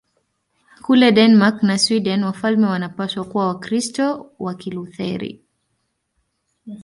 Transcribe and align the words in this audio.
Kule 0.85 1.11
Denmark 1.11 1.63
na 1.63 1.77
Sweden 1.77 2.23
wafalme 2.23 2.67
wanapaswa 2.67 3.25
kuwa 3.25 3.47
Wakristo 3.47 4.31
wa 4.39 4.55
Kilutheri. 4.55 5.41